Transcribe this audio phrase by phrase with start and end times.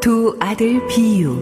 [0.00, 1.36] 두 아들 비유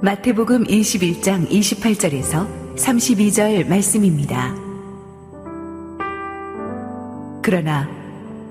[0.00, 4.54] 마태복음 21장 28절에서 32절 말씀입니다.
[7.42, 7.86] 그러나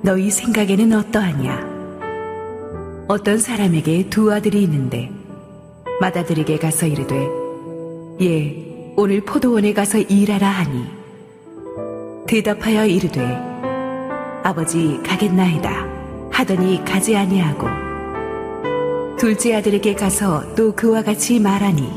[0.04, 1.74] 너희 생각에는 어떠하냐?
[3.08, 5.10] 어떤 사람에게 두 아들이 있는데
[6.00, 7.28] 맏아들에게 가서 이르되
[8.22, 10.86] 예 오늘 포도원에 가서 일하라 하니
[12.28, 13.20] 대답하여 이르되
[14.44, 15.88] 아버지 가겠나이다
[16.32, 17.83] 하더니 가지 아니하고
[19.24, 21.90] 둘째 아들에게 가서 또 그와 같이 말하니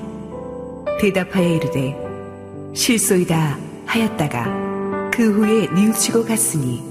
[1.01, 1.97] 대답하여 이르되
[2.73, 6.85] 실소이다 하였다가 그 후에 뉘우치고 갔으니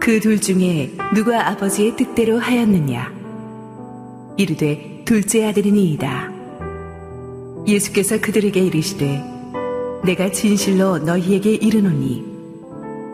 [0.00, 3.12] 그 둘 중에 누가 아버지의 뜻대로 하였느냐
[4.38, 6.32] 이르되 둘째 아들이니이다
[7.66, 9.22] 예수께서 그들에게 이르시되
[10.06, 12.24] 내가 진실로 너희에게 이르노니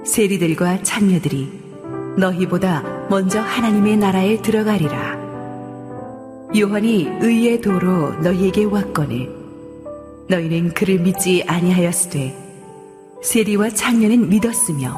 [0.07, 1.51] 세리들과 창녀들이
[2.19, 5.18] 너희보다 먼저 하나님의 나라에 들어가리라.
[6.57, 9.29] 요한이 의의 도로 너희에게 왔거늘
[10.31, 12.35] 너희는 그를 믿지 아니하였으되
[13.23, 14.97] 세리와 창녀는 믿었으며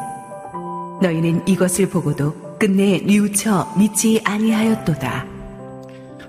[1.02, 5.26] 너희는 이것을 보고도 끝내 뉘우쳐 믿지 아니하였도다.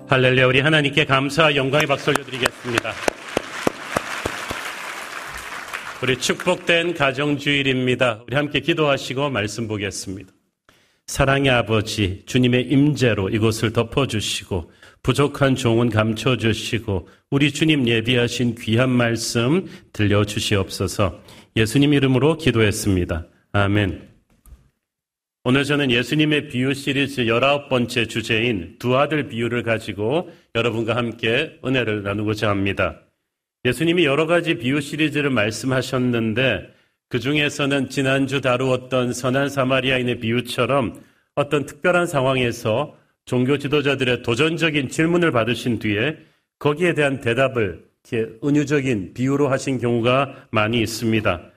[0.08, 2.92] 할렐루야 우리 하나님께 감사와 영광의 박수 올려드리겠습니다.
[6.02, 8.24] 우리 축복된 가정주일입니다.
[8.26, 10.32] 우리 함께 기도하시고 말씀 보겠습니다.
[11.06, 14.72] 사랑의 아버지 주님의 임재로 이곳을 덮어주시고
[15.04, 21.20] 부족한 종은 감춰 주시고 우리 주님 예비하신 귀한 말씀 들려 주시옵소서
[21.56, 23.26] 예수님 이름으로 기도했습니다.
[23.52, 24.10] 아멘.
[25.44, 32.48] 오늘 저는 예수님의 비유 시리즈 19번째 주제인 두 아들 비유를 가지고 여러분과 함께 은혜를 나누고자
[32.48, 33.02] 합니다.
[33.66, 36.74] 예수님이 여러 가지 비유 시리즈를 말씀하셨는데
[37.10, 41.02] 그 중에서는 지난주 다루었던 선한 사마리아인의 비유처럼
[41.36, 46.18] 어떤 특별한 상황에서 종교 지도자들의 도전적인 질문을 받으신 뒤에
[46.60, 51.52] 거기에 대한 대답을 이렇게 은유적인 비유로 하신 경우가 많이 있습니다.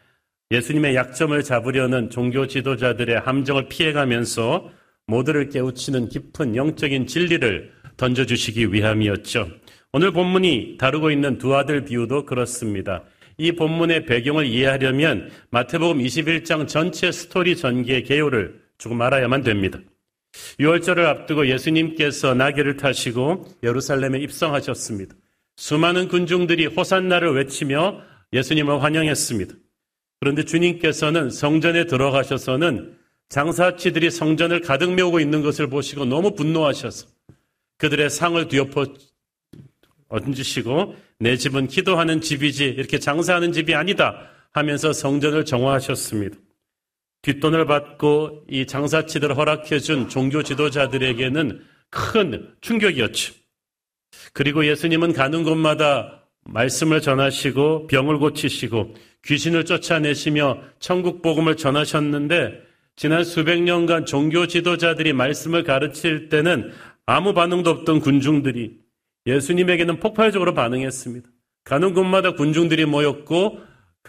[0.51, 4.71] 예수님의 약점을 잡으려는 종교 지도자들의 함정을 피해가면서
[5.07, 9.49] 모두를 깨우치는 깊은 영적인 진리를 던져주시기 위함이었죠.
[9.93, 13.05] 오늘 본문이 다루고 있는 두 아들 비유도 그렇습니다.
[13.37, 19.79] 이 본문의 배경을 이해하려면 마태복음 21장 전체 스토리 전개의 개요를 조금 알아야만 됩니다.
[20.59, 25.15] 6월절을 앞두고 예수님께서 나귀를 타시고 예루살렘에 입성하셨습니다.
[25.56, 28.00] 수많은 군중들이 호산나를 외치며
[28.33, 29.55] 예수님을 환영했습니다.
[30.21, 32.97] 그런데 주님께서는 성전에 들어가셔서는
[33.28, 37.06] 장사치들이 성전을 가득 메우고 있는 것을 보시고 너무 분노하셔서
[37.78, 38.87] 그들의 상을 뒤엎어
[40.09, 46.37] 얹으시고 내 집은 기도하는 집이지 이렇게 장사하는 집이 아니다 하면서 성전을 정화하셨습니다.
[47.25, 53.35] 뒷돈을 받고 이 장사치들을 허락해준 종교 지도자들에게는 큰 충격이었죠.
[54.35, 62.61] 그리고 예수님은 가는 곳마다 말씀을 전하시고 병을 고치시고 귀신을 쫓아내시며 천국 복음을 전하셨는데
[62.97, 66.73] 지난 수백 년간 종교 지도자들이 말씀을 가르칠 때는
[67.06, 68.79] 아무 반응도 없던 군중들이
[69.27, 71.27] 예수님에게는 폭발적으로 반응했습니다.
[71.65, 73.61] 가는 곳마다 군중들이 모였고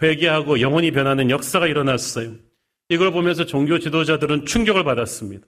[0.02, 2.45] 회개하고 영혼이 변하는 역사가 일어났어요.
[2.88, 5.46] 이걸 보면서 종교 지도자들은 충격을 받았습니다.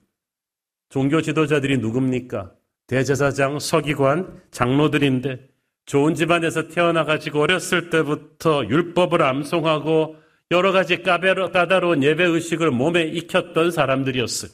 [0.89, 2.51] 종교 지도자들이 누굽니까?
[2.87, 5.47] 대제사장, 서기관, 장로들인데
[5.85, 10.17] 좋은 집안에서 태어나가지고 어렸을 때부터 율법을 암송하고
[10.51, 14.51] 여러 가지 까다로운 예배 의식을 몸에 익혔던 사람들이었어요.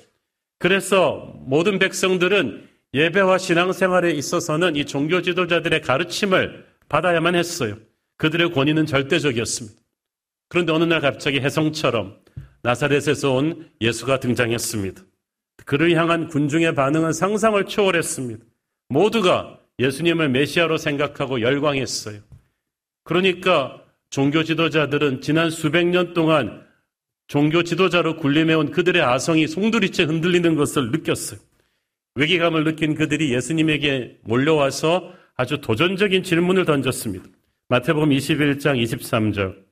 [0.59, 7.77] 그래서 모든 백성들은 예배와 신앙생활에 있어서는 이 종교 지도자들의 가르침을 받아야만 했어요.
[8.17, 9.81] 그들의 권위는 절대적이었습니다.
[10.49, 12.17] 그런데 어느 날 갑자기 해성처럼
[12.65, 15.03] 나사렛에서 온 예수가 등장했습니다.
[15.65, 18.43] 그를 향한 군중의 반응은 상상을 초월했습니다.
[18.89, 22.21] 모두가 예수님을 메시아로 생각하고 열광했어요.
[23.03, 26.65] 그러니까 종교 지도자들은 지난 수백 년 동안
[27.27, 31.39] 종교 지도자로 군림해온 그들의 아성이 송두리째 흔들리는 것을 느꼈어요.
[32.15, 37.25] 위기감을 느낀 그들이 예수님에게 몰려와서 아주 도전적인 질문을 던졌습니다.
[37.67, 39.64] 마태복음 21장 23절.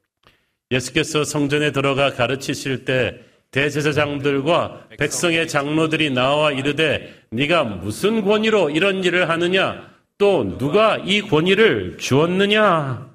[0.71, 3.19] 예수께서 성전에 들어가 가르치실 때
[3.51, 11.97] 대제사장들과 백성의 장로들이 나와 이르되 네가 무슨 권위로 이런 일을 하느냐 또 누가 이 권위를
[11.99, 13.13] 주었느냐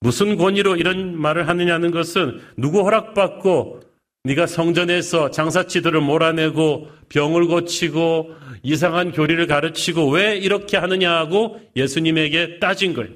[0.00, 3.80] 무슨 권위로 이런 말을 하느냐는 것은 누구 허락받고
[4.24, 13.10] 네가 성전에서 장사치들을 몰아내고 병을 고치고 이상한 교리를 가르치고 왜 이렇게 하느냐고 예수님에게 따진 거예요.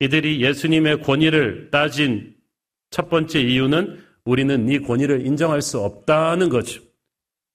[0.00, 2.34] 이들이 예수님의 권위를 따진
[2.90, 6.82] 첫 번째 이유는 우리는 네 권위를 인정할 수 없다는 거죠.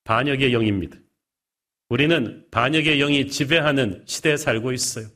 [0.05, 0.97] 반역의 영입니다.
[1.89, 5.07] 우리는 반역의 영이 지배하는 시대에 살고 있어요.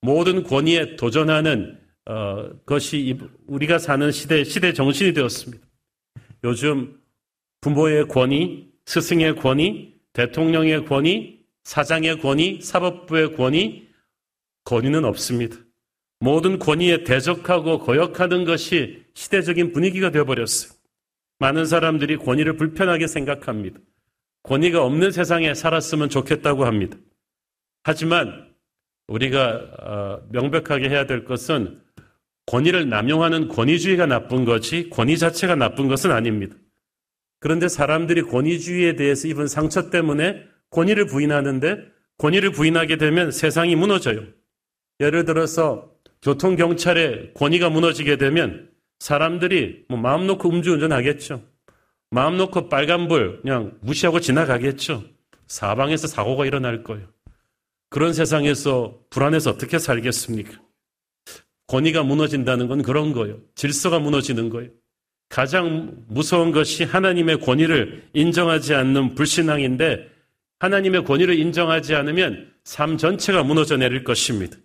[0.00, 5.66] 모든 권위에 도전하는 어, 것이 우리가 사는 시대 시대 정신이 되었습니다.
[6.44, 7.00] 요즘
[7.62, 13.88] 부모의 권위, 스승의 권위, 대통령의 권위, 사장의 권위, 사법부의 권위,
[14.64, 15.56] 권위는 없습니다.
[16.20, 20.72] 모든 권위에 대적하고 거역하는 것이 시대적인 분위기가 되어버렸어요.
[21.38, 23.78] 많은 사람들이 권위를 불편하게 생각합니다.
[24.42, 26.96] 권위가 없는 세상에 살았으면 좋겠다고 합니다.
[27.82, 28.54] 하지만
[29.08, 31.80] 우리가 어, 명백하게 해야 될 것은
[32.46, 36.56] 권위를 남용하는 권위주의가 나쁜 것이 권위 자체가 나쁜 것은 아닙니다.
[37.40, 41.78] 그런데 사람들이 권위주의에 대해서 입은 상처 때문에 권위를 부인하는데
[42.18, 44.24] 권위를 부인하게 되면 세상이 무너져요.
[45.00, 45.90] 예를 들어서
[46.22, 48.70] 교통경찰의 권위가 무너지게 되면
[49.04, 51.42] 사람들이 뭐 마음 놓고 음주운전 하겠죠.
[52.08, 55.04] 마음 놓고 빨간불 그냥 무시하고 지나가겠죠.
[55.46, 57.06] 사방에서 사고가 일어날 거예요.
[57.90, 60.58] 그런 세상에서 불안해서 어떻게 살겠습니까?
[61.66, 63.40] 권위가 무너진다는 건 그런 거예요.
[63.54, 64.70] 질서가 무너지는 거예요.
[65.28, 70.08] 가장 무서운 것이 하나님의 권위를 인정하지 않는 불신앙인데
[70.60, 74.56] 하나님의 권위를 인정하지 않으면 삶 전체가 무너져 내릴 것입니다.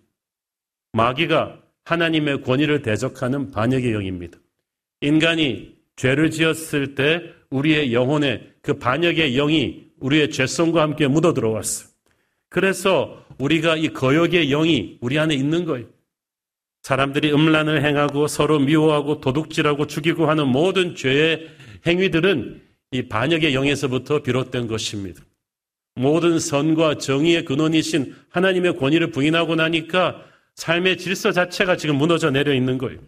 [0.92, 4.38] 마귀가 하나님의 권위를 대적하는 반역의 영입니다.
[5.00, 11.88] 인간이 죄를 지었을 때 우리의 영혼에 그 반역의 영이 우리의 죄성과 함께 묻어 들어왔어요.
[12.48, 15.86] 그래서 우리가 이 거역의 영이 우리 안에 있는 거예요.
[16.82, 21.48] 사람들이 음란을 행하고 서로 미워하고 도둑질하고 죽이고 하는 모든 죄의
[21.86, 22.62] 행위들은
[22.92, 25.22] 이 반역의 영에서부터 비롯된 것입니다.
[25.94, 30.24] 모든 선과 정의의 근원이신 하나님의 권위를 부인하고 나니까
[30.54, 32.98] 삶의 질서 자체가 지금 무너져 내려 있는 거예요.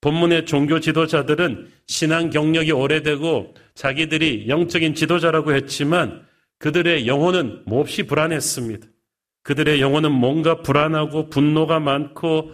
[0.00, 6.24] 본문의 종교 지도자들은 신앙 경력이 오래되고 자기들이 영적인 지도자라고 했지만
[6.58, 8.86] 그들의 영혼은 몹시 불안했습니다.
[9.42, 12.52] 그들의 영혼은 뭔가 불안하고 분노가 많고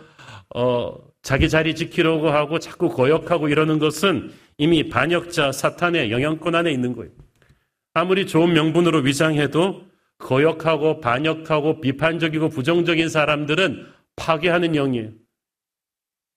[0.54, 6.94] 어, 자기 자리 지키려고 하고 자꾸 거역하고 이러는 것은 이미 반역자 사탄의 영향권 안에 있는
[6.94, 7.10] 거예요.
[7.94, 9.86] 아무리 좋은 명분으로 위장해도
[10.18, 13.86] 거역하고 반역하고 비판적이고 부정적인 사람들은
[14.16, 15.10] 파괴하는 영이에요.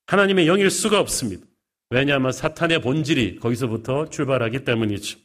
[0.07, 1.45] 하나님의 영일 수가 없습니다.
[1.89, 5.19] 왜냐하면 사탄의 본질이 거기서부터 출발하기 때문이죠.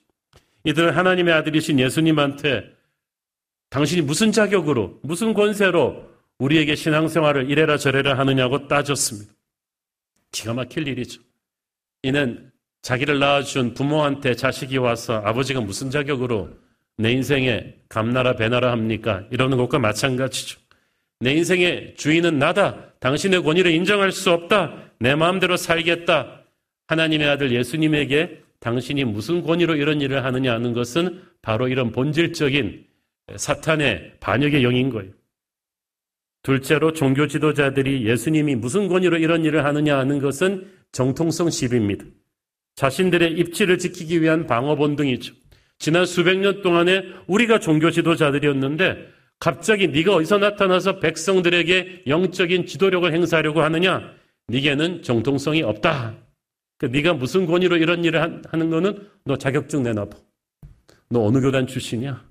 [0.65, 2.65] 이들은 하나님의 아들이신 예수님한테
[3.71, 9.33] 당신이 무슨 자격으로, 무슨 권세로 우리에게 신앙생활을 이래라 저래라 하느냐고 따졌습니다.
[10.31, 11.23] 기가 막힐 일이죠.
[12.03, 12.51] 이는
[12.83, 16.51] 자기를 낳아준 부모한테 자식이 와서 아버지가 무슨 자격으로
[16.97, 19.25] 내 인생에 감나라 배나라 합니까?
[19.31, 20.61] 이러는 것과 마찬가지죠.
[21.23, 22.95] 내 인생의 주인은 나다.
[22.99, 24.91] 당신의 권위를 인정할 수 없다.
[24.99, 26.43] 내 마음대로 살겠다.
[26.89, 32.87] 하나님의 아들 예수님에게 당신이 무슨 권위로 이런 일을 하느냐 하는 것은 바로 이런 본질적인
[33.37, 35.13] 사탄의 반역의 영인 거예요.
[36.43, 42.05] 둘째로 종교 지도자들이 예수님이 무슨 권위로 이런 일을 하느냐 하는 것은 정통성 시비입니다.
[42.75, 45.35] 자신들의 입지를 지키기 위한 방어 본등이죠.
[45.79, 53.61] 지난 수백 년 동안에 우리가 종교 지도자들이었는데 갑자기 네가 어디서 나타나서 백성들에게 영적인 지도력을 행사하려고
[53.63, 54.15] 하느냐?
[54.47, 56.15] 네게는 정통성이 없다.
[56.79, 60.17] 그 네가 무슨 권위로 이런 일을 하는 거는 너 자격증 내놔봐.
[61.11, 62.25] 너 어느 교단 출신이야?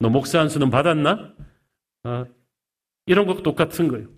[0.00, 1.32] 너 목사 한 수는 받았나?
[2.02, 2.24] 아,
[3.06, 4.08] 이런 것 똑같은 거예요.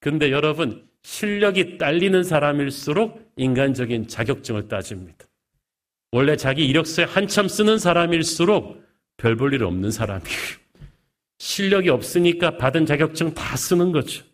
[0.00, 5.26] 근데 여러분, 실력이 딸리는 사람일수록 인간적인 자격증을 따집니다.
[6.10, 8.82] 원래 자기 이력서에 한참 쓰는 사람일수록
[9.18, 10.65] 별 볼 일 없는 사람이에요.
[11.38, 14.24] 실력이 없으니까 받은 자격증 다 쓰는 거죠.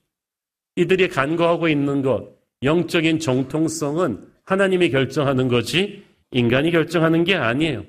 [0.77, 2.29] 이들이 간과하고 있는 것,
[2.63, 7.85] 영적인 정통성은 하나님이 결정하는 거지 인간이 결정하는 게 아니에요.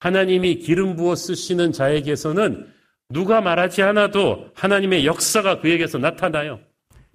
[0.00, 2.66] 하나님이 기름 부어 쓰시는 자에게서는
[3.10, 6.60] 누가 말하지 않아도 하나님의 역사가 그에게서 나타나요.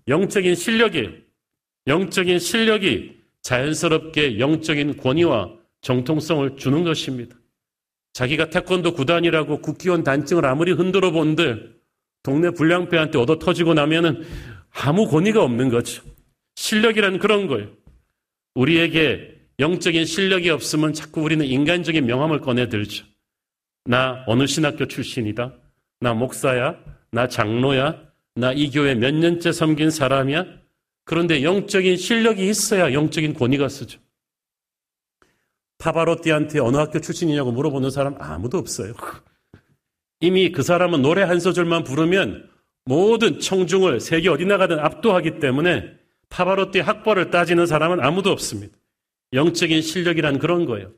[0.08, 1.10] 영적인 실력이
[1.88, 7.36] 영적인 실력이 자연스럽게 영적인 권위와 정통성을 주는 것입니다.
[8.16, 11.76] 자기가 태권도 구단이라고 국기원 단증을 아무리 흔들어 본들
[12.24, 14.24] 동네 불량배한테 얻어 터지고 나면은
[14.72, 16.02] 아무 권위가 없는 거죠.
[16.56, 17.68] 실력이란 그런 거예요.
[18.56, 23.06] 우리에게 영적인 실력이 없으면 자꾸 우리는 인간적인 명함을 꺼내들죠.
[23.84, 25.54] 나 어느 신학교 출신이다.
[26.00, 26.80] 나 목사야.
[27.12, 28.02] 나 장로야.
[28.36, 30.46] 나 이 교회 몇 년째 섬긴 사람이야.
[31.04, 34.00] 그런데 영적인 실력이 있어야 영적인 권위가 쓰죠.
[35.78, 38.94] 파바로띠한테 어느 학교 출신이냐고 물어보는 사람 아무도 없어요.
[40.20, 42.50] 이미 그 사람은 노래 한 소절만 부르면
[42.86, 45.94] 모든 청중을 세계 어디 나 가든 압도하기 때문에
[46.30, 48.76] 파바로띠 학벌을 따지는 사람은 아무도 없습니다.
[49.34, 50.92] 영적인 실력이란 그런 거예요.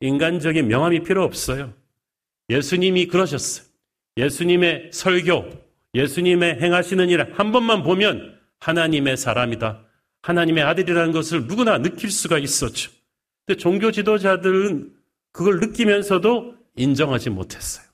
[0.00, 1.72] 인간적인 명함이 필요 없어요.
[2.48, 3.66] 예수님이 그러셨어요.
[4.16, 5.50] 예수님의 설교,
[5.94, 9.84] 예수님의 행하시는 일 한 번만 보면 하나님의 사람이다.
[10.22, 12.90] 하나님의 아들이라는 것을 누구나 느낄 수가 있었죠.
[13.46, 14.94] 근데 종교 지도자들은
[15.32, 17.86] 그걸 느끼면서도 인정하지 못했어요.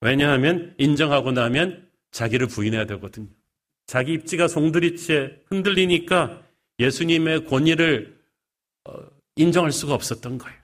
[0.00, 3.28] 왜냐하면 인정하고 나면 자기를 부인해야 되거든요.
[3.86, 6.42] 자기 입지가 송두리째 흔들리니까
[6.78, 8.18] 예수님의 권위를
[8.84, 8.92] 어,
[9.36, 10.58] 인정할 수가 없었던 거예요.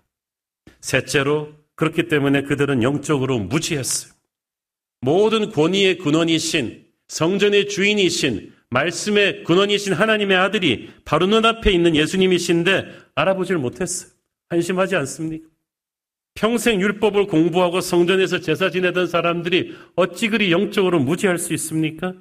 [0.81, 4.13] 셋째로 그렇기 때문에 그들은 영적으로 무지했어요.
[5.01, 14.11] 모든 권위의 근원이신 성전의 주인이신 말씀의 근원이신 하나님의 아들이 바로 눈앞에 있는 예수님이신데 알아보질 못했어요.
[14.49, 15.49] 한심하지 않습니까?
[16.35, 22.15] 평생 율법을 공부하고 성전에서 제사 지내던 사람들이 어찌 그리 영적으로 무지할 수 있습니까?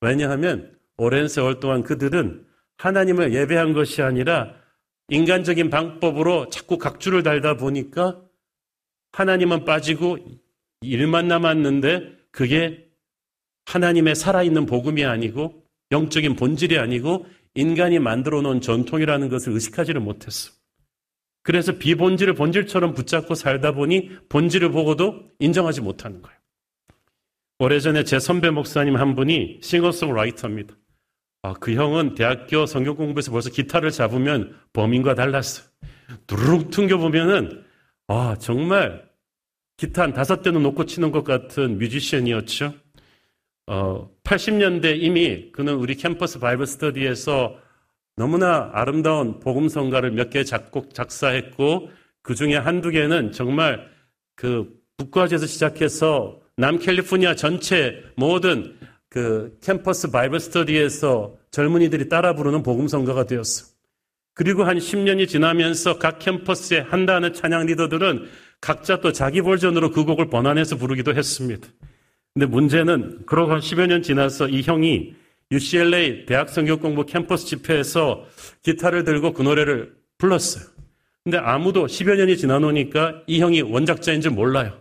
[0.00, 2.44] 왜냐하면 오랜 세월 동안 그들은
[2.78, 4.54] 하나님을 예배한 것이 아니라
[5.08, 8.20] 인간적인 방법으로 자꾸 각주를 달다 보니까
[9.12, 10.18] 하나님은 빠지고
[10.80, 12.88] 일만 남았는데 그게
[13.66, 15.61] 하나님의 살아있는 복음이 아니고
[15.92, 20.52] 영적인 본질이 아니고 인간이 만들어 놓은 전통이라는 것을 의식하지를 못했어.
[21.42, 26.36] 그래서 비본질을 본질처럼 붙잡고 살다 보니 본질을 보고도 인정하지 못하는 거예요.
[27.58, 30.74] 오래전에 제 선배 목사님 한 분이 싱어송라이터입니다.
[31.42, 35.66] 아, 그 형은 대학교 성경 공부에서 벌써 기타를 잡으면 범인과 달랐어요.
[36.26, 37.64] 두루룩 퉁겨보면은,
[38.06, 39.08] 아, 정말
[39.76, 42.74] 기타 한 다섯 대는 놓고 치는 것 같은 뮤지션이었죠.
[43.66, 47.56] 어, 80년대 이미 그는 우리 캠퍼스 Bible study에서
[48.16, 51.90] 너무나 아름다운 복음성가를 몇 개 작곡, 작사했고
[52.22, 53.88] 그 중에 한두 개는 정말
[54.36, 58.76] 그 북가주에서 시작해서 남캘리포니아 전체 모든
[59.08, 63.66] 그 캠퍼스 Bible study에서 젊은이들이 따라 부르는 복음성가가 되었어.
[64.34, 68.28] 그리고 한 10년이 지나면서 각 캠퍼스에 한다 하는 찬양 리더들은
[68.60, 71.68] 각자 또 자기 버전으로 그 곡을 번안해서 부르기도 했습니다.
[72.34, 75.14] 근데 문제는 그러고 한 10여 년 지나서 이 형이
[75.50, 78.26] UCLA 대학 성경공부 캠퍼스 집회에서
[78.62, 80.64] 기타를 들고 그 노래를 불렀어요.
[81.24, 84.78] 근데 아무도 10여 년이 지나 놓으니까 이 형이 원작자인 줄 몰라요.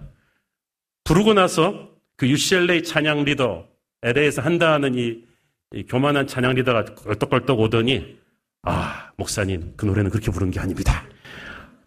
[1.04, 3.68] 부르고 나서 그 UCLA 찬양 리더,
[4.02, 5.24] LA에서 한다 하는 이,
[5.74, 8.18] 이 교만한 찬양 리더가 껄떡껄떡 오더니
[8.64, 11.04] 아, 목사님, 그 노래는 그렇게 부른 게 아닙니다.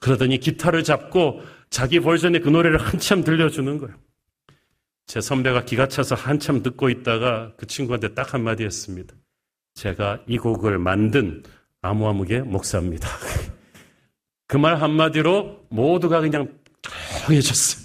[0.01, 1.41] 그러더니 기타를 잡고
[1.71, 3.97] 자기 버전의 그 노래를 한참 들려주는 거예요.
[5.07, 9.15] 제 선배가 기가 차서 한참 듣고 있다가 그 친구한테 딱 한마디 했습니다.
[9.75, 11.43] 제가 이 곡을 만든
[11.83, 13.09] 아무아무개 목사입니다.
[14.47, 17.85] 그 말 한마디로 모두가 그냥 조용해졌어요.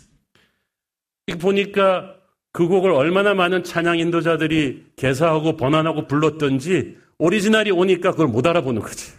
[1.40, 2.16] 보니까
[2.52, 9.14] 그 곡을 얼마나 많은 찬양 인도자들이 개사하고 번안하고 불렀던지 오리지널이 오니까 그걸 못 알아보는 거지.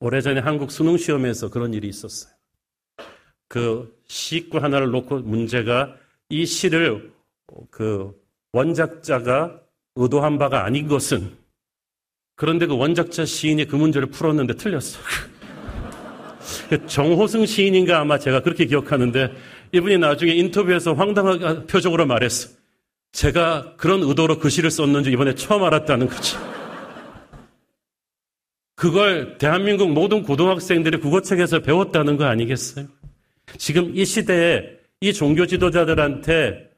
[0.00, 2.32] 오래전에 한국 수능 시험에서 그런 일이 있었어요.
[3.48, 5.96] 그 시구 하나를 놓고 문제가
[6.28, 7.12] 이 시를
[7.70, 8.12] 그
[8.52, 9.60] 원작자가
[9.94, 11.36] 의도한 바가 아닌 것은
[12.34, 15.00] 그런데 그 원작자 시인이 그 문제를 풀었는데 틀렸어.
[16.86, 19.32] 정호승 시인인가 아마 제가 그렇게 기억하는데
[19.72, 22.50] 이분이 나중에 인터뷰에서 황당한 표정으로 말했어.
[23.12, 26.36] 제가 그런 의도로 그 시를 썼는지 이번에 처음 알았다는 거지.
[28.74, 32.86] 그걸 대한민국 모든 고등학생들이 국어책에서 배웠다는 거 아니겠어요?
[33.56, 36.70] 지금 이 시대에 이 종교 지도자들한테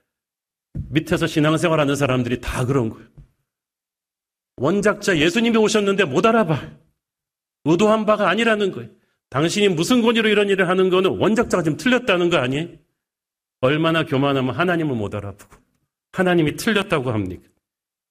[0.90, 3.06] 밑에서 신앙생활 하는 사람들이 다 그런 거예요.
[4.56, 6.78] 원작자 예수님이 오셨는데 못 알아봐.
[7.64, 8.90] 의도한 바가 아니라는 거예요.
[9.30, 12.68] 당신이 무슨 권위로 이런 일을 하는 거는 원작자가 지금 틀렸다는 거 아니에요?
[13.60, 15.56] 얼마나 교만하면 하나님을 못 알아보고
[16.12, 17.42] 하나님이 틀렸다고 합니까?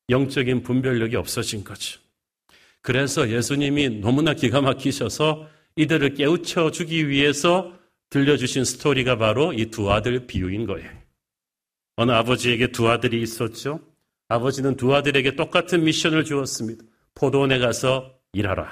[0.09, 1.99] 영적인 분별력이 없어진 거죠.
[2.81, 7.76] 그래서 예수님이 너무나 기가 막히셔서 이들을 깨우쳐 주기 위해서
[8.09, 10.89] 들려주신 스토리가 바로 이 두 아들 비유인 거예요.
[11.95, 13.79] 어느 아버지에게 두 아들이 있었죠.
[14.29, 16.83] 아버지는 두 아들에게 똑같은 미션을 주었습니다.
[17.15, 18.71] 포도원에 가서 일하라.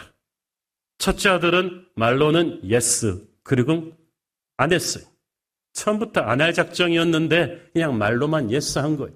[0.97, 3.93] 첫째 아들은 말로는 yes, 그리고
[4.57, 5.03] 안 했어요.
[5.73, 9.13] 처음부터 안 할 작정이었는데 그냥 말로만 yes 한 거예요.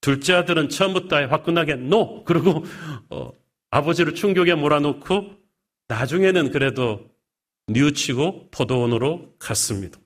[0.00, 2.24] 둘째 아들은 처음부터 화끈하게 노!
[2.24, 2.64] 그리고
[3.10, 3.32] 어,
[3.70, 5.30] 아버지를 충격에 몰아놓고
[5.88, 7.08] 나중에는 그래도
[7.68, 9.98] 뉘우치고 포도원으로 갔습니다.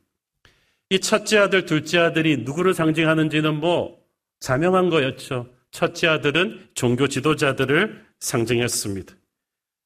[0.88, 3.98] 이 첫째 아들, 둘째 아들이 누구를 상징하는지는 뭐
[4.40, 5.48] 자명한 거였죠.
[5.70, 9.14] 첫째 아들은 종교 지도자들을 상징했습니다.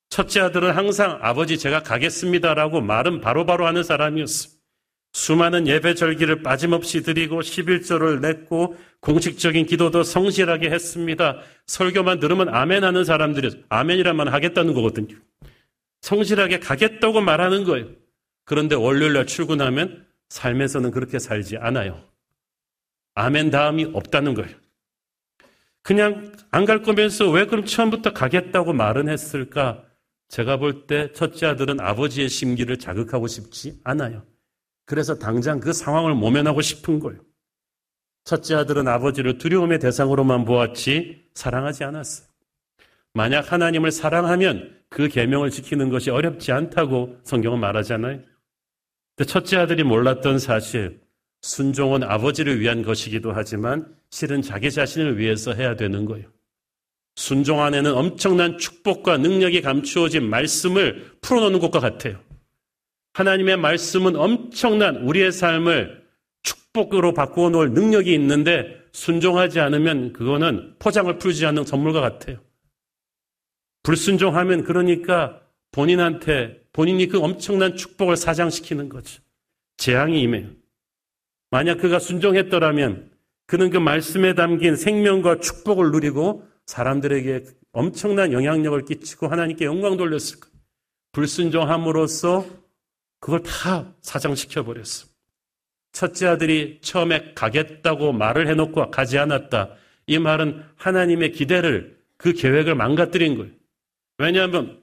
[0.09, 4.55] 첫째 아들은 항상 아버지 제가 가겠습니다라고 말은 바로바로 바로 하는 사람이었습니다.
[5.13, 11.39] 수많은 예배 절기를 빠짐없이 드리고 11조를 냈고 공식적인 기도도 성실하게 했습니다.
[11.67, 15.17] 설교만 들으면 아멘 하는 사람들이 아멘이란 말 하겠다는 거거든요.
[16.05, 17.89] 성실하게 가겠다고 말하는 거예요.
[18.45, 22.05] 그런데 월요일 날 출근하면 삶에서는 그렇게 살지 않아요.
[23.15, 24.55] 아멘 다음이 없다는 거예요.
[25.83, 29.83] 그냥 안 갈 거면서 왜 그럼 처음부터 가겠다고 말은 했을까?
[30.29, 34.27] 제가 볼 때 첫째 아들은 아버지의 심기를 자극하고 싶지 않아요.
[34.85, 37.21] 그래서 당장 그 상황을 모면하고 싶은 거예요.
[38.25, 42.29] 첫째 아들은 아버지를 두려움의 대상으로만 보았지 사랑하지 않았어요.
[43.15, 48.21] 만약 하나님을 사랑하면 그 계명을 지키는 것이 어렵지 않다고 성경은 말하잖아요.
[49.17, 51.01] 근데 첫째 아들이 몰랐던 사실,
[51.43, 56.27] 순종은 아버지를 위한 것이기도 하지만 실은 자기 자신을 위해서 해야 되는 거예요.
[57.17, 62.19] 순종 안에는 엄청난 축복과 능력이 감추어진 말씀을 풀어놓는 것과 같아요.
[63.13, 66.03] 하나님의 말씀은 엄청난 우리의 삶을
[66.43, 72.39] 축복으로 바꾸어 놓을 능력이 있는데 순종하지 않으면 그거는 포장을 풀지 않는 선물과 같아요.
[73.85, 79.23] 불순종하면 그러니까 본인한테 본인이 그 엄청난 축복을 사장시키는 거죠.
[79.77, 80.49] 재앙이 임해요.
[81.51, 83.11] 만약 그가 순종했더라면
[83.47, 90.55] 그는 그 말씀에 담긴 생명과 축복을 누리고 사람들에게 엄청난 영향력을 끼치고 하나님께 영광 돌렸을 거예요.
[91.13, 92.47] 불순종함으로써
[93.21, 95.07] 그걸 다 사장시켜 버렸어.
[95.93, 99.75] 첫째 아들이 처음에 가겠다고 말을 해놓고 가지 않았다.
[100.07, 103.53] 이 말은 하나님의 기대를 그 계획을 망가뜨린 거예요.
[104.19, 104.83] 왜냐하면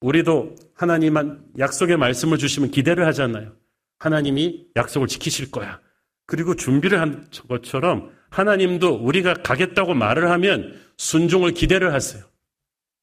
[0.00, 3.56] 우리도 하나님한 약속의 말씀을 주시면 기대를 하잖아요.
[3.98, 5.80] 하나님이 약속을 지키실 거야.
[6.26, 12.24] 그리고 준비를 한 것처럼 하나님도 우리가 가겠다고 말을 하면 순종을 기대를 하세요.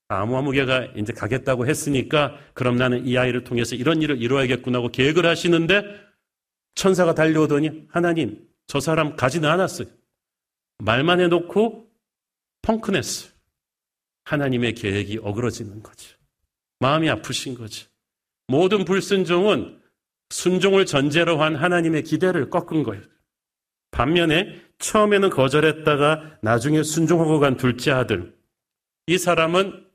[0.07, 5.83] 아무아무개가 이제 가겠다고 했으니까 그럼 나는 이 아이를 통해서 이런 일을 이루어야겠구나 하고 계획을 하시는데
[6.75, 9.87] 천사가 달려오더니 하나님 저 사람 가지는 않았어요.
[10.77, 11.89] 말만 해놓고
[12.61, 13.34] 펑크 냈어요.
[14.25, 16.15] 하나님의 계획이 어그러지는 거죠.
[16.79, 17.87] 마음이 아프신 거죠.
[18.47, 19.79] 모든 불순종은
[20.29, 23.03] 순종을 전제로 한 하나님의 기대를 꺾은 거예요.
[23.91, 28.35] 반면에 처음에는 거절했다가 나중에 순종하고 간 둘째 아들.
[29.07, 29.85] 이 사람은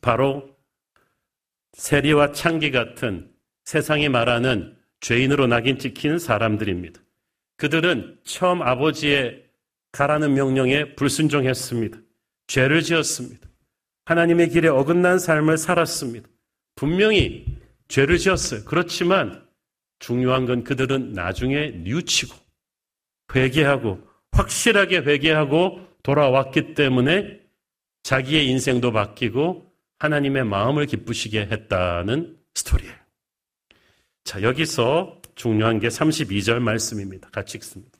[0.00, 0.56] 바로
[1.74, 3.30] 세리와 창기 같은
[3.64, 7.00] 세상이 말하는 죄인으로 낙인 찍힌 사람들입니다.
[7.56, 9.44] 그들은 처음 아버지의
[9.92, 11.98] 가라는 명령에 불순종했습니다.
[12.46, 13.47] 죄를 지었습니다.
[14.08, 16.26] 하나님의 길에 어긋난 삶을 살았습니다.
[16.76, 17.44] 분명히
[17.88, 18.64] 죄를 지었어요.
[18.64, 19.46] 그렇지만
[19.98, 22.34] 중요한 건 그들은 나중에 뉘우치고
[23.34, 24.00] 회개하고
[24.32, 27.38] 확실하게 회개하고 돌아왔기 때문에
[28.02, 32.94] 자기의 인생도 바뀌고 하나님의 마음을 기쁘시게 했다는 스토리예요.
[34.24, 37.28] 자, 여기서 중요한 게 32절 말씀입니다.
[37.28, 37.98] 같이 읽습니다.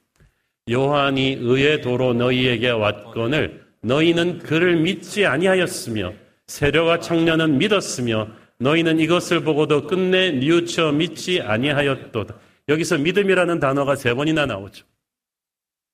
[0.71, 6.12] 요한이 의의 도로 너희에게 왔건을 너희는 그를 믿지 아니하였으며
[6.47, 12.38] 세려와 청년은 믿었으며 너희는 이것을 보고도 끝내 뉘우쳐 믿지 아니하였도다.
[12.69, 14.85] 여기서 믿음이라는 단어가 세 번이나 나오죠.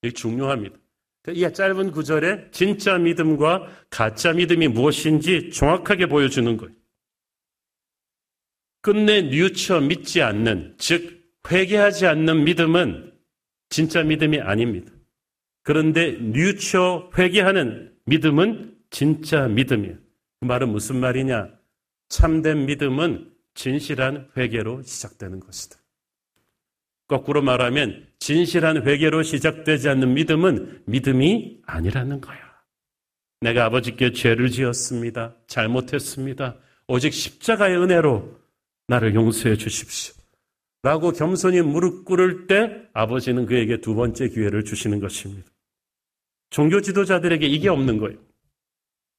[0.02, 0.76] 이게 중요합니다.
[1.28, 6.74] 이 짧은 구절에 진짜 믿음과 가짜 믿음이 무엇인지 정확하게 보여주는 거예요.
[8.82, 13.14] 끝내 뉘우쳐 믿지 않는, 즉, 회개하지 않는 믿음은
[13.70, 14.92] 진짜 믿음이 아닙니다.
[15.64, 19.96] 그런데 뉘우쳐 회개하는 믿음은 진짜 믿음이에요.
[20.40, 21.48] 그 말은 무슨 말이냐?
[22.08, 25.78] 참된 믿음은 진실한 회개로 시작되는 것이다.
[27.08, 32.38] 거꾸로 말하면 진실한 회개로 시작되지 않는 믿음은 믿음이 아니라는 거야.
[33.40, 35.36] 내가 아버지께 죄를 지었습니다.
[35.46, 36.56] 잘못했습니다.
[36.88, 38.38] 오직 십자가의 은혜로
[38.88, 40.14] 나를 용서해 주십시오.
[40.82, 45.53] 라고 겸손히 무릎 꿇을 때 아버지는 그에게 두 번째 기회를 주시는 것입니다.
[46.50, 48.18] 종교 지도자들에게 이게 없는 거예요.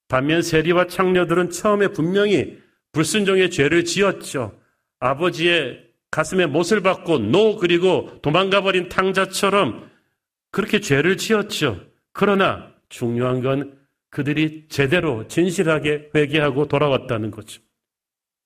[0.08, 2.58] 반면 세리와 창녀들은 처음에 분명히
[2.92, 4.58] 불순종의 죄를 지었죠.
[5.00, 9.90] 아버지의 가슴에 못을 받고 노 그리고 도망가 버린 탕자처럼
[10.52, 11.86] 그렇게 죄를 지었죠.
[12.14, 13.78] 그러나 중요한 건
[14.10, 17.62] 그들이 제대로 진실하게 회개하고 돌아왔다는 거죠.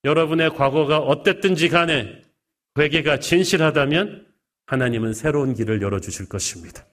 [0.03, 2.23] 여러분의 과거가 어땠든지 간에
[2.77, 4.25] 회개가 진실하다면
[4.65, 6.88] 하나님은 새로운 길을 열어주실 것입니다.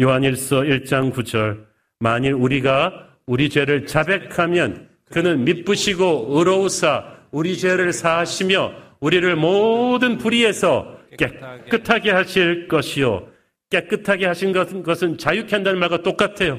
[0.00, 1.64] 요한일서 1장 9절
[1.98, 12.10] 만일 우리가 우리 죄를 자백하면 그는 미쁘시고 의로우사 우리 죄를 사하시며 우리를 모든 불의에서 깨끗하게
[12.10, 13.28] 하실 것이요
[13.70, 16.58] 깨끗하게 하신 것은 자유케 한다는 말과 똑같아요.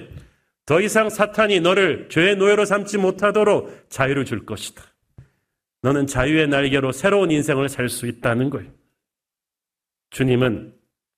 [0.65, 4.83] 더 이상 사탄이 너를 죄의 노예로 삼지 못하도록 자유를 줄 것이다.
[5.83, 8.69] 너는 자유의 날개로 새로운 인생을 살 수 있다는 거예요.
[10.09, 10.73] 주님은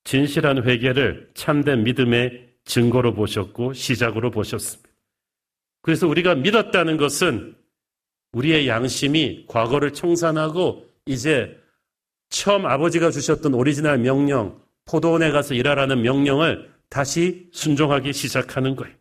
[0.10, 4.90] 진실한 회개를 참된 믿음의 증거로 보셨고 시작으로 보셨습니다.
[5.84, 7.56] 그래서 우리가 믿었다는 것은
[8.32, 11.56] 우리의 양심이 과거를 청산하고 이제
[12.30, 18.96] 처음 아버지가 주셨던 오리지널 명령, 포도원에 가서 일하라는 명령을 다시 순종하기 시작하는 거예요.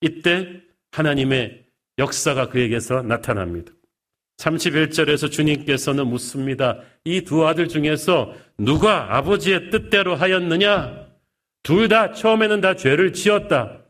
[0.00, 1.62] 이때 하나님의
[1.98, 3.70] 역사가 그에게서 나타납니다.
[4.42, 6.80] 31절에서 주님께서는 묻습니다.
[7.04, 11.06] 이 두 아들 중에서 누가 아버지의 뜻대로 하였느냐?
[11.62, 13.84] 둘 다 처음에는 다 죄를 지었다.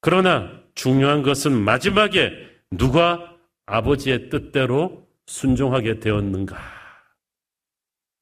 [0.00, 2.32] 그러나 중요한 것은 마지막에
[2.70, 3.36] 누가
[3.66, 6.56] 아버지의 뜻대로 순종하게 되었는가?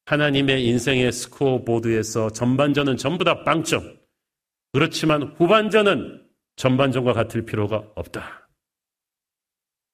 [0.05, 3.97] 하나님의 인생의 스코어보드에서 전반전은 전부 다 빵점.
[4.73, 6.21] 그렇지만 후반전은
[6.57, 8.47] 전반전과 같을 필요가 없다.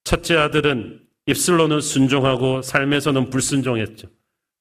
[0.03, 4.07] 첫째 아들은 입술로는 순종하고 삶에서는 불순종했죠.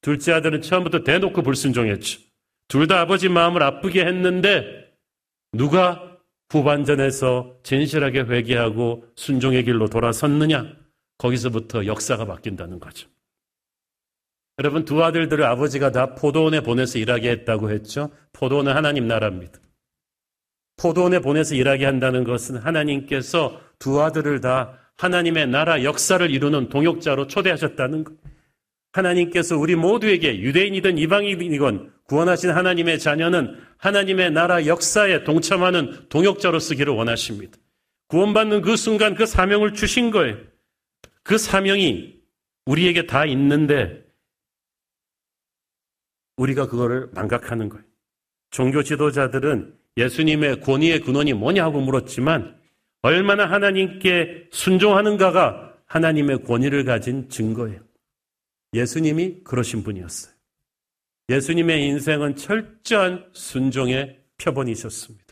[0.02, 2.20] 둘째 아들은 처음부터 대놓고 불순종했죠.
[2.68, 4.92] 둘 다 아버지 마음을 아프게 했는데
[5.52, 6.18] 누가
[6.50, 10.76] 후반전에서 진실하게 회개하고 순종의 길로 돌아섰느냐?
[11.18, 13.08] 거기서부터 역사가 바뀐다는 거죠.
[14.58, 18.10] 여러분 두 아들들을 아버지가 다 포도원에 보내서 일하게 했다고 했죠.
[18.32, 19.58] 포도원은 하나님 나라입니다.
[20.76, 28.04] 포도원에 보내서 일하게 한다는 것은 하나님께서 두 아들을 다 하나님의 나라 역사를 이루는 동역자로 초대하셨다는
[28.04, 28.14] 것.
[28.92, 37.58] 하나님께서 우리 모두에게 유대인이든 이방인이건 구원하신 하나님의 자녀는 하나님의 나라 역사에 동참하는 동역자로 쓰기를 원하십니다.
[38.08, 40.38] 구원받는 그 순간 그 사명을 주신 거예요.
[41.22, 42.16] 그 사명이
[42.64, 44.04] 우리에게 다 있는데
[46.36, 47.84] 우리가 그거를 망각하는 거예요.
[48.50, 52.58] 종교 지도자들은 예수님의 권위의 근원이 뭐냐고 물었지만
[53.02, 57.80] 얼마나 하나님께 순종하는가가 하나님의 권위를 가진 증거예요.
[58.74, 60.34] 예수님이 그러신 분이었어요.
[61.28, 65.24] 예수님의 인생은 철저한 순종의 표본이셨습니다.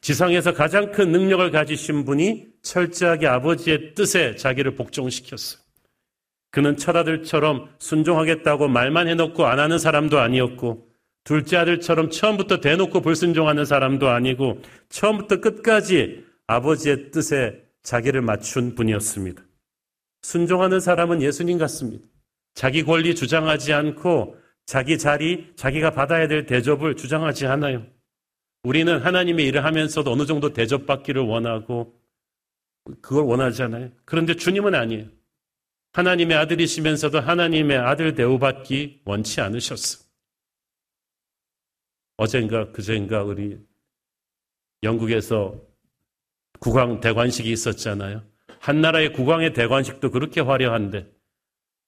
[0.00, 5.60] 지상에서 가장 큰 능력을 가지신 분이 철저하게 아버지의 뜻에 자기를 복종시켰어요.
[6.50, 10.88] 그는 철아들처럼 순종하겠다고 말만 해놓고 안 하는 사람도 아니었고,
[11.22, 19.40] 둘째 아들처럼 처음부터 대놓고 불순종하는 사람도 아니고, 처음부터 끝까지 아버지의 뜻에 자기를 맞춘 분이었습니다.
[20.22, 22.04] 순종하는 사람은 예수님 같습니다.
[22.54, 24.36] 자기 권리 주장하지 않고
[24.66, 27.86] 자기 자리, 자기가 받아야 될 대접을 주장하지 않아요.
[28.64, 31.94] 우리는 하나님의 일을 하면서도 어느 정도 대접받기를 원하고
[33.00, 33.92] 그걸 원하지 않아요.
[34.04, 35.06] 그런데 주님은 아니에요.
[35.92, 40.04] 하나님의 아들이시면서도 하나님의 아들 대우받기 원치 않으셨어.
[42.16, 43.58] 어젠가 그젠가 우리
[44.82, 45.69] 영국에서
[46.60, 48.22] 국왕 대관식이 있었잖아요.
[48.60, 51.06] 한나라의 국왕의 대관식도 그렇게 화려한데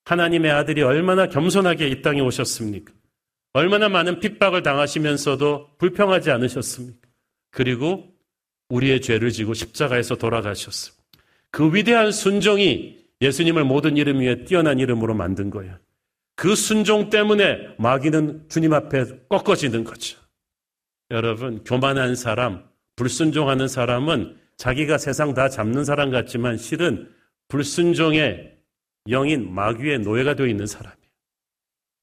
[0.04, 2.92] 하나님의 아들이 얼마나 겸손하게 이 땅에 오셨습니까?
[3.52, 7.08] 얼마나 많은 핍박을 당하시면서도 불평하지 않으셨습니까?
[7.50, 8.08] 그리고
[8.70, 11.02] 우리의 죄를 지고 십자가에서 돌아가셨습니다.
[11.50, 15.76] 그 위대한 순종이 예수님을 모든 이름 위에 뛰어난 이름으로 만든 거예요.
[16.34, 20.18] 그 순종 때문에 마귀는 주님 앞에 꺾어지는 거죠.
[21.10, 22.64] 여러분, 교만한 사람,
[22.96, 27.10] 불순종하는 사람은 자기가 세상 다 잡는 사람 같지만 실은
[27.48, 28.56] 불순종의
[29.08, 31.02] 영인 마귀의 노예가 되어 있는 사람이에요.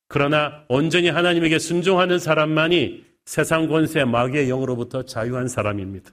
[0.09, 6.11] 그러나 온전히 하나님에게 순종하는 사람만이 세상 권세 마귀의 영으로부터 자유한 사람입니다.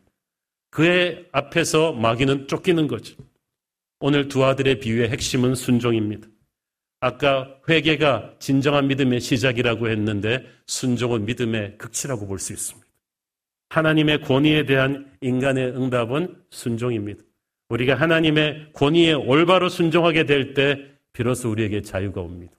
[0.71, 3.17] 그의 앞에서 마귀는 쫓기는 거죠.
[3.99, 6.29] 오늘 두 아들의 비유의 핵심은 순종입니다.
[7.01, 12.86] 아까 회개가 진정한 믿음의 시작이라고 했는데 순종은 믿음의 극치라고 볼 수 있습니다.
[13.69, 17.23] 하나님의 권위에 대한 인간의 응답은 순종입니다.
[17.69, 20.79] 우리가 하나님의 권위에 올바로 순종하게 될 때
[21.13, 22.53] 비로소 우리에게 자유가 옵니다.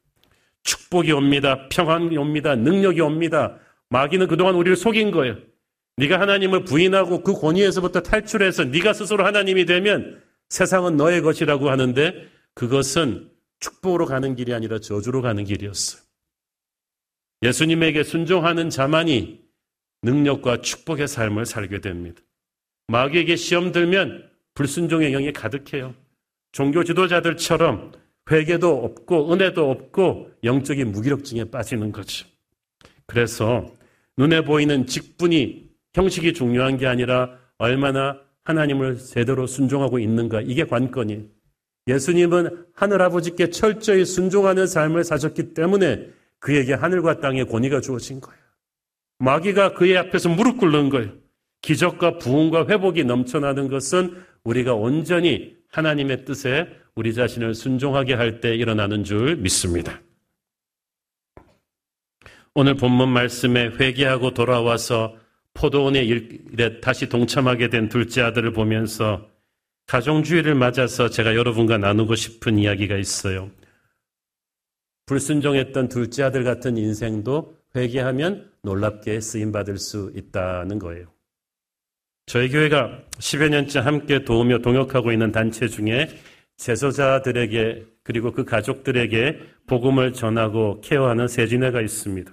[0.63, 1.67] 축복이 옵니다.
[1.69, 2.55] 평안이 옵니다.
[2.55, 3.57] 능력이 옵니다.
[3.89, 5.37] 마귀는 그동안 우리를 속인 거예요.
[5.97, 13.29] 네가 하나님을 부인하고 그 권위에서부터 탈출해서 네가 스스로 하나님이 되면 세상은 너의 것이라고 하는데 그것은
[13.59, 16.01] 축복으로 가는 길이 아니라 저주로 가는 길이었어요.
[17.43, 19.46] 예수님에게 순종하는 자만이
[20.07, 22.21] 능력과 축복의 삶을 살게 됩니다.
[22.87, 25.93] 마귀에게 시험 들면 불순종의 영이 가득해요.
[26.53, 27.91] 종교 지도자들처럼
[28.31, 32.25] 회개도 없고 은혜도 없고 영적인 무기력증에 빠지는 거죠.
[33.05, 33.65] 그래서
[34.17, 41.23] 눈에 보이는 직분이 형식이 중요한 게 아니라 얼마나 하나님을 제대로 순종하고 있는가 이게 관건이에요.
[41.87, 48.46] 예수님은 하늘 아버지께 철저히 순종하는 삶을 사셨기 때문에 그에게 하늘과 땅의 권위가 주어진 거예요.
[49.19, 51.12] 마귀가 그의 앞에서 무릎 꿇는 거예요.
[51.62, 59.03] 기적과 부흥과 회복이 넘쳐나는 것은 우리가 온전히 하나님의 뜻에 우리 자신을 순종하게 할 때 일어나는
[59.03, 60.01] 줄 믿습니다.
[62.53, 65.15] 오늘 본문 말씀에 회개하고 돌아와서
[65.53, 69.30] 포도원의 일에 다시 동참하게 된 둘째 아들을 보면서
[69.88, 73.51] 가정주의를 맞아서 제가 여러분과 나누고 싶은 이야기가 있어요.
[75.06, 81.08] 불순종했던 둘째 아들 같은 인생도 회개하면 놀랍게 쓰임 받을 수 있다는 거예요.
[82.25, 86.10] 저희 교회가 10여 년째 함께 도우며 동역하고 있는 단체 중에
[86.58, 92.32] 제소자들에게 그리고 그 가족들에게 복음을 전하고 케어하는 세진회가 있습니다.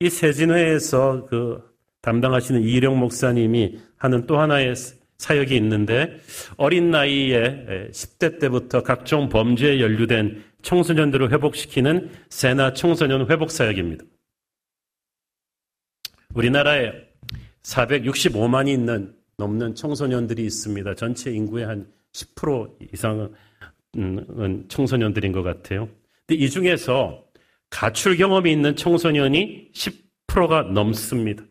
[0.00, 1.62] 이 세진회에서 그
[2.00, 4.74] 담당하시는 이령 목사님이 하는 또 하나의
[5.18, 6.20] 사역이 있는데
[6.56, 14.04] 어린 나이에 10대 때부터 각종 범죄에 연루된 청소년들을 회복시키는 세나 청소년 회복 사역입니다.
[16.34, 16.92] 우리나라에
[17.62, 20.94] 465만이 있는 넘는 청소년들이 있습니다.
[20.94, 23.32] 전체 인구의 한 10% 이상은
[24.68, 25.88] 청소년들인 것 같아요.
[26.26, 27.24] 근데 이 중에서
[27.70, 31.44] 가출 경험이 있는 청소년이 10%가 넘습니다.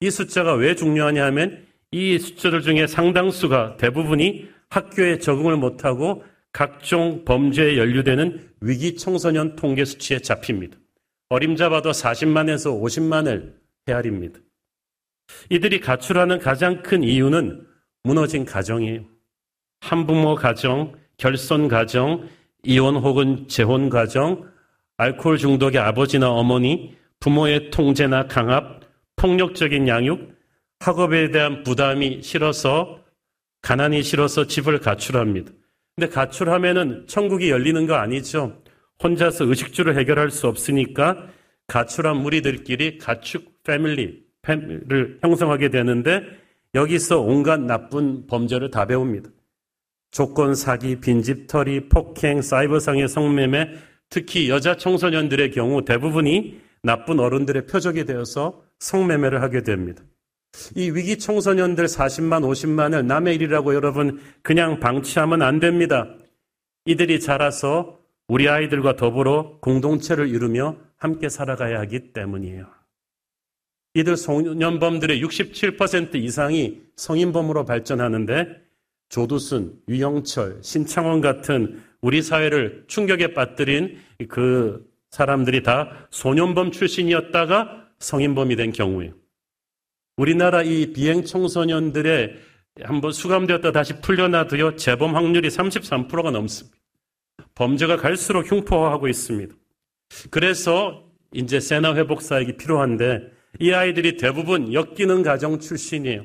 [0.00, 7.76] 이 숫자가 왜 중요하냐 하면 이 숫자들 중에 상당수가 대부분이 학교에 적응을 못하고 각종 범죄에
[7.76, 10.76] 연루되는 위기 청소년 통계 수치에 잡힙니다.
[11.28, 14.40] 어림잡아도 40만에서 50만을 헤아립니다.
[15.48, 17.66] 이들이 가출하는 가장 큰 이유는
[18.02, 19.04] 무너진 가정이에요.
[19.80, 22.28] 한부모 가정, 결손 가정,
[22.62, 24.50] 이혼 혹은 재혼 가정,
[24.96, 28.80] 알코올 중독의 아버지나 어머니, 부모의 통제나 강압,
[29.16, 30.34] 폭력적인 양육,
[30.80, 33.00] 학업에 대한 부담이 싫어서
[33.62, 35.52] 가난이 싫어서 집을 가출합니다.
[35.96, 38.62] 근데 가출하면은 천국이 열리는 거 아니죠.
[39.02, 41.26] 혼자서 의식주를 해결할 수 없으니까
[41.70, 46.22] 가출한 무리들끼리 가축 패밀리, 를 형성하게 되는데
[46.74, 49.30] 여기서 온갖 나쁜 범죄를 다 배웁니다.
[50.10, 53.68] 조건 사기, 빈집털이, 폭행, 사이버상의 성매매,
[54.08, 60.02] 특히 여자 청소년들의 경우 대부분이 나쁜 어른들의 표적이 되어서 성매매를 하게 됩니다.
[60.74, 66.08] 이 위기 청소년들 40만, 50만을 남의 일이라고 여러분 그냥 방치하면 안 됩니다.
[66.86, 72.66] 이들이 자라서 우리 아이들과 더불어 공동체를 이루며 함께 살아가야 하기 때문이에요.
[73.94, 78.62] 이들 소년범들의 67% 이상이 성인범으로 발전하는데
[79.08, 88.70] 조두순, 유영철, 신창원 같은 우리 사회를 충격에 빠뜨린 그 사람들이 다 소년범 출신이었다가 성인범이 된
[88.70, 89.12] 경우에요.
[90.16, 92.36] 우리나라 이 비행 청소년들의
[92.82, 96.78] 한번 수감되었다 다시 풀려나도요, 재범 확률이 33%가 넘습니다.
[97.54, 99.54] 범죄가 갈수록 흉포화하고 있습니다.
[100.30, 106.24] 그래서 이제 세나 회복 사역이 필요한데 이 아이들이 대부분 엮이는 가정 출신이에요.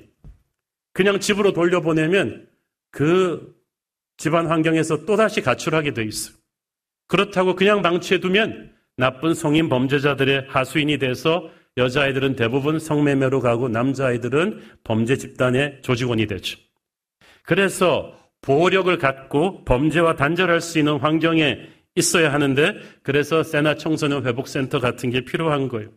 [0.94, 2.48] 그냥 집으로 돌려보내면
[2.92, 3.56] 그
[4.18, 6.36] 집안 환경에서 또다시 가출하게 돼 있어요.
[7.08, 15.80] 그렇다고 그냥 방치해두면 나쁜 성인 범죄자들의 하수인이 돼서 여자아이들은 대부분 성매매로 가고 남자아이들은 범죄 집단의
[15.82, 16.58] 조직원이 되죠.
[17.44, 25.10] 그래서 보호력을 갖고 범죄와 단절할 수 있는 환경에 있어야 하는데 그래서 세나 청소년 회복센터 같은
[25.10, 25.90] 게 필요한 거예요.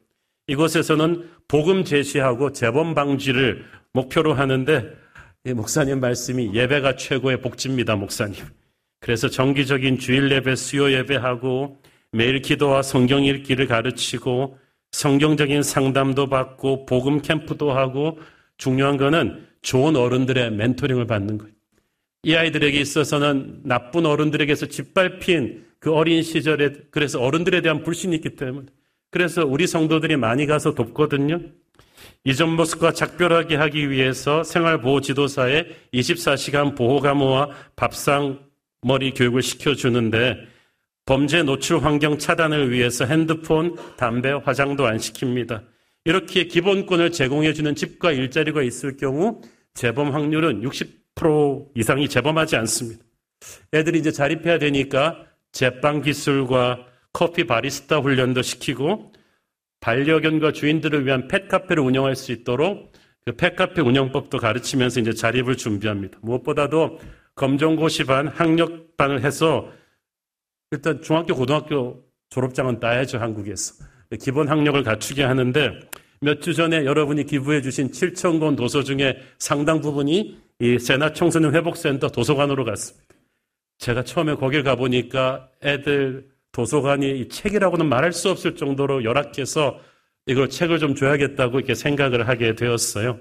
[0.47, 4.97] 이곳에서는 복음 제시하고 재범 방지를 목표로 하는데
[5.45, 8.45] 목사님 말씀이 예배가 최고의 복지입니다, 목사님.
[9.01, 11.81] 그래서 정기적인 주일 예배, 수요 예배하고
[12.13, 14.59] 매일 기도와 성경 읽기를 가르치고
[14.93, 18.19] 성경적인 상담도 받고 복음 캠프도 하고
[18.57, 21.53] 중요한 거는 좋은 어른들의 멘토링을 받는 거예요.
[22.25, 28.67] 이 아이들에게 있어서는 나쁜 어른들에게서 짓밟힌 그 어린 시절에 그래서 어른들에 대한 불신이 있기 때문에
[29.11, 31.41] 그래서 우리 성도들이 많이 가서 돕거든요.
[32.25, 38.41] 이전 모습과 작별하게 하기 위해서 생활보호 지도사에 24시간 보호감호와 밥상
[38.83, 40.37] 머리 교육을 시켜주는데
[41.07, 45.65] 범죄 노출 환경 차단을 위해서 핸드폰, 담배, 화장도 안 시킵니다.
[46.05, 49.41] 이렇게 기본권을 제공해주는 집과 일자리가 있을 경우
[49.75, 53.03] 재범 확률은 60% 이상이 재범하지 않습니다.
[53.73, 55.25] 애들이 이제 자립해야 되니까
[55.59, 59.13] 제빵 기술과 커피 바리스타 훈련도 시키고
[59.81, 62.93] 반려견과 주인들을 위한 펫카페를 운영할 수 있도록
[63.25, 66.21] 그 펫카페 운영법도 가르치면서 이제 자립을 준비합니다.
[66.23, 67.01] 무엇보다도
[67.35, 69.69] 검정고시 반, 학력 반을 해서
[70.71, 73.85] 일단 중학교, 고등학교 졸업장은 따야죠, 한국에서.
[74.21, 75.81] 기본 학력을 갖추게 하는데
[76.21, 81.53] 몇 주 전에 여러분이 기부해 주신 7천 권 도서 중에 상당 부분이 이 세나 청소년
[81.57, 83.18] 회복센터 도서관으로 갔습니다.
[83.79, 89.81] 제가 처음에 거길 가보니까 애들 도서관이 책이라고는 말할 수 없을 정도로 열악해서
[90.27, 93.19] 이걸 책을 좀 줘야겠다고 이렇게 생각을 하게 되었어요.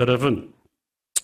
[0.00, 0.52] 여러분,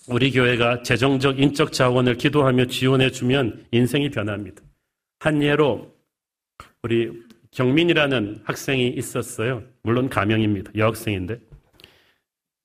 [0.07, 4.61] 우리 교회가 재정적, 인적 자원을 기도하며 지원해 주면 인생이 변합니다.
[5.19, 5.93] 한 예로
[6.81, 7.11] 우리
[7.51, 9.63] 경민이라는 학생이 있었어요.
[9.83, 10.71] 물론 가명입니다.
[10.75, 11.39] 여학생인데.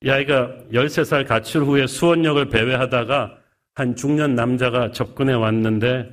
[0.02, 3.37] 이 아이가 13살 가출 후에 수원역을 배회하다가
[3.78, 6.10] 한 중년 남자가 접근해 왔는데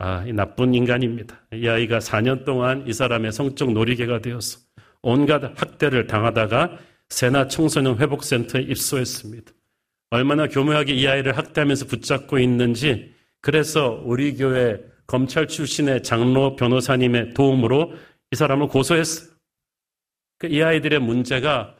[0.00, 1.40] 아, 이 나쁜 인간입니다.
[1.54, 4.58] 이 아이가 4년 동안 이 사람의 성적 놀이개가 되어서
[5.00, 6.76] 온갖 학대를 당하다가
[7.08, 9.50] 세나 청소년 회복센터에 입소했습니다.
[10.10, 17.94] 얼마나 교묘하게 이 아이를 학대하면서 붙잡고 있는지 그래서 우리 교회 검찰 출신의 장로 변호사님의 도움으로
[18.30, 19.30] 이 사람을 고소했어요.
[20.38, 21.76] 그이 아이들의 문제가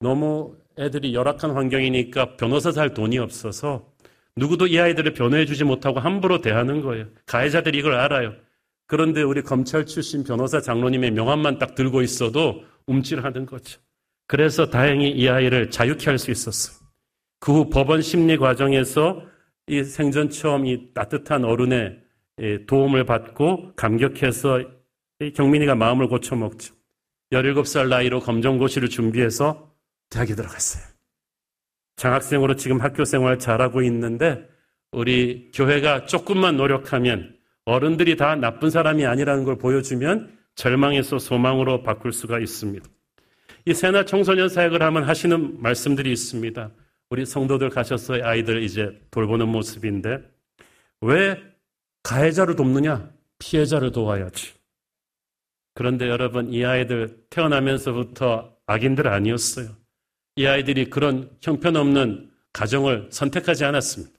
[0.00, 3.94] 너무 애들이 열악한 환경이니까 변호사 살 돈이 없어서
[4.36, 7.06] 누구도 이 아이들을 변호해 주지 못하고 함부로 대하는 거예요.
[7.26, 8.34] 가해자들이 이걸 알아요.
[8.86, 13.80] 그런데 우리 검찰 출신 변호사 장로님의 명함만 딱 들고 있어도 움찔하는 거죠.
[14.28, 16.76] 그래서 다행히 이 아이를 자유케 할 수 있었어요.
[17.40, 19.22] 그 후 법원 심리 과정에서
[19.68, 22.00] 이 생전 처음 이 따뜻한 어른의
[22.66, 24.62] 도움을 받고 감격해서
[25.34, 26.74] 경민이가 마음을 고쳐먹죠.
[27.32, 29.72] 17살 나이로 검정고시를 준비해서
[30.10, 30.95] 대학에 들어갔어요.
[31.96, 34.48] 장학생으로 지금 학교 생활 잘하고 있는데
[34.92, 42.38] 우리 교회가 조금만 노력하면 어른들이 다 나쁜 사람이 아니라는 걸 보여주면 절망에서 소망으로 바꿀 수가
[42.38, 42.88] 있습니다.
[43.66, 46.70] 이 세나 청소년 사역을 하면 하시는 말씀들이 있습니다.
[47.10, 50.20] 우리 성도들 가셔서 아이들 이제 돌보는 모습인데
[51.00, 51.42] 왜
[52.02, 53.10] 가해자를 돕느냐?
[53.38, 54.54] 피해자를 도와야지.
[55.74, 59.68] 그런데 여러분 이 아이들 태어나면서부터 악인들 아니었어요.
[60.36, 64.14] 이 아이들이 그런 형편없는 가정을 선택하지 않았습니다.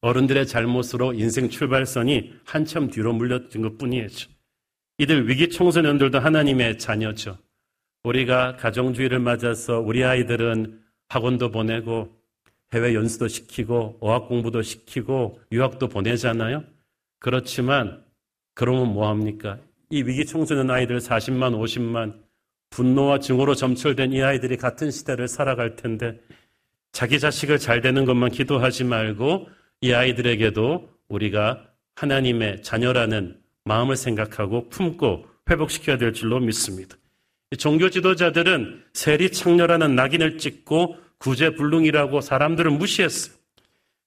[0.00, 4.30] 어른들의 잘못으로 인생 출발선이 한참 뒤로 물려진 것 뿐이죠.
[4.98, 7.36] 이들 위기 청소년들도 하나님의 자녀죠.
[8.04, 12.16] 우리가 가정주의를 맞아서 우리 아이들은 학원도 보내고
[12.72, 16.64] 해외 연수도 시키고 어학 공부도 시키고 유학도 보내잖아요.
[17.18, 18.04] 그렇지만
[18.54, 19.58] 그러면 뭐 합니까?
[19.90, 22.29] 이 위기 청소년 아이들 40만 50만
[22.70, 26.18] 분노와 증오로 점철된 이 아이들이 같은 시대를 살아갈 텐데
[26.92, 29.48] 자기 자식을 잘 되는 것만 기도하지 말고
[29.80, 36.96] 이 아이들에게도 우리가 하나님의 자녀라는 마음을 생각하고 품고 회복시켜야 될 줄로 믿습니다.
[37.58, 43.34] 종교 지도자들은 세리 창녀라는 낙인을 찍고 구제불능이라고 사람들을 무시했어요.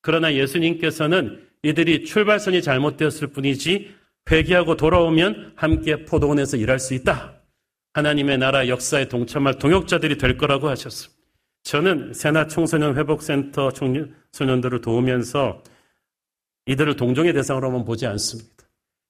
[0.02, 3.94] 그러나 예수님께서는 이들이 출발선이 잘못되었을 뿐이지
[4.30, 7.33] 회개하고 돌아오면 함께 포도원에서 일할 수 있다.
[7.94, 11.22] 하나님의 나라 역사에 동참할 동역자들이 될 거라고 하셨습니다.
[11.64, 15.64] 저는 세나 청소년 회복센터 청소년들을 도우면서
[16.66, 18.50] 이들을 동정의 대상으로만 보지 않습니다.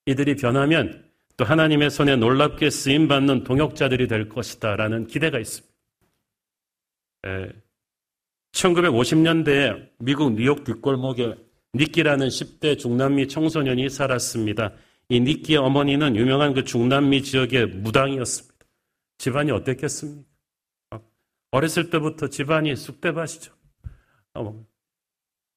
[0.05, 1.03] 이들이 변하면
[1.37, 5.73] 또 하나님의 손에 놀랍게 쓰임 받는 동역자들이 될 것이다라는 기대가 있습니다.
[8.51, 11.35] 1950년대에 미국 뉴욕 뒷골목에
[11.73, 14.73] 니끼라는 10대 중남미 청소년이 살았습니다.
[15.09, 18.52] 이 니끼의 어머니는 유명한 그 중남미 지역의 무당이었습니다.
[19.23, 20.27] 집안이 어땠겠습니까?
[21.51, 23.53] 어렸을 때부터 집안이 쑥대밭이죠.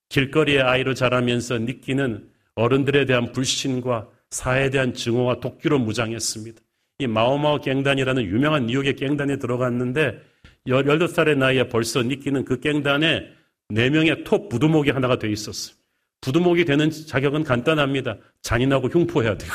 [0.08, 6.62] 길거리의 아이로 자라면서 니끼는 어른들에 대한 불신과 사회에 대한 증오와 독기로 무장했습니다.
[7.00, 10.22] 이 마오마오 갱단이라는 유명한 뉴욕의 갱단에 들어갔는데
[10.68, 13.28] 18살의 나이에 벌써 니끼는 그 갱단에
[13.72, 15.76] 4명의 톱 부두목이 하나가 돼 있었어요.
[16.20, 18.18] 부두목이 되는 자격은 간단합니다.
[18.42, 19.50] 잔인하고 흉포해야 돼요.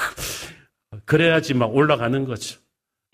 [1.05, 2.60] 그래야지 막 올라가는 거죠.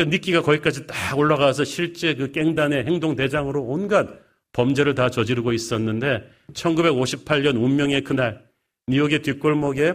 [0.06, 4.08] 니끼가 거기까지 딱 올라가서 실제 그 갱단의 행동대장으로 온갖
[4.54, 8.46] 범죄를 다 저지르고 있었는데 1958년 운명의 그날
[8.88, 9.94] 뉴욕의 뒷골목에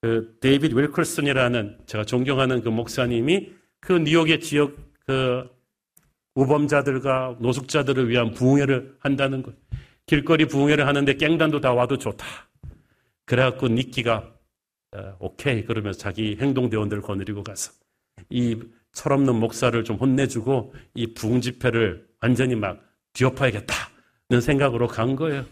[0.00, 4.76] 그 데이빗 윌클슨이라는 제가 존경하는 그 목사님이 그 뉴욕의 지역
[5.06, 5.48] 그
[6.34, 9.54] 우범자들과 노숙자들을 위한 부흥회를 한다는 것.
[10.06, 12.24] 길거리 부흥회를 하는데 깽단도 다 와도 좋다.
[13.26, 14.32] 그래갖고 니끼가
[14.92, 17.72] 어, 오케이 그러면서 자기 행동 대원들을 거느리고 가서
[18.30, 18.56] 이
[18.92, 22.82] 철없는 목사를 좀 혼내주고 이 부흥 집회를 완전히 막
[23.14, 25.44] 뒤엎어야겠다는 생각으로 간 거예요.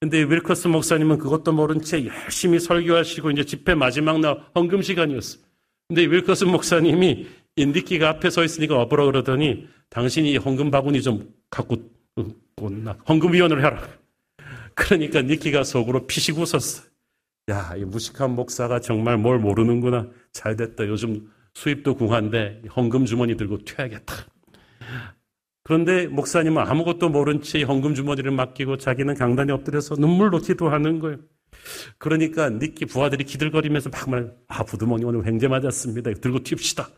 [0.00, 5.38] 근데 윌커스 목사님은 그것도 모른 채 열심히 설교하시고 이제 집회 마지막 날 헌금 시간이었어.
[5.88, 7.26] 근데 윌커스 목사님이
[7.56, 11.76] 인디키가 앞에 서 있으니까 어버러 그러더니 당신이 헌금 바구니 좀 갖고
[12.60, 13.86] 온나 헌금위원을 해라.
[14.74, 16.84] 그러니까 니키가 속으로 피식 웃었어.
[17.50, 20.08] 야, 이 무식한 목사가 정말 뭘 모르는구나.
[20.32, 20.86] 잘 됐다.
[20.86, 24.14] 요즘 수입도 궁한데 헌금 주머니 들고 튀어야겠다.
[25.62, 31.18] 그런데 목사님은 아무것도 모른 채 헌금 주머니를 맡기고 자기는 강단에 엎드려서 눈물로 기도하는 거예요.
[31.98, 36.12] 그러니까 니끼 부하들이 기들거리면서 막 말, 아, 부두머니 오늘 횡재 맞았습니다.
[36.14, 36.90] 들고 튑시다.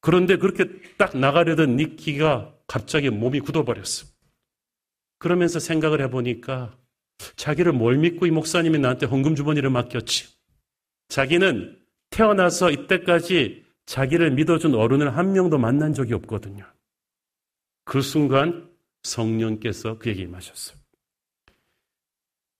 [0.00, 0.66] 그런데 그렇게
[0.98, 4.06] 딱 나가려던 니끼가 갑자기 몸이 굳어버렸어.
[5.18, 6.76] 그러면서 생각을 해보니까
[7.36, 10.36] 자기를 뭘 믿고 이 목사님이 나한테 헌금 주머니를 맡겼지.
[11.08, 11.78] 자기는
[12.10, 16.66] 태어나서 이때까지 자기를 믿어준 어른을 한 명도 만난 적이 없거든요.
[17.84, 18.70] 그 순간
[19.04, 20.76] 성령께서 그에게 임하셨어요.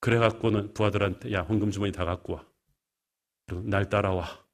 [0.01, 2.47] 그래갖고는 부하들한테 야 헌금 주머니 다 갖고 와.
[3.65, 4.45] 날 따라와.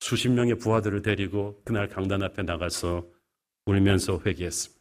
[0.00, 3.06] 수십 명의 부하들을 데리고 그날 강단 앞에 나가서
[3.66, 4.80] 울면서 회개했습니다.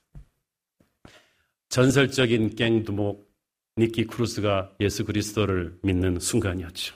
[1.69, 3.29] 전설적인 갱두목
[3.77, 6.95] 니키 크루스가 예수 그리스도를 믿는 순간이었죠.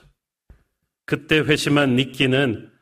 [1.06, 2.73] 그때 회심한 니키는 어,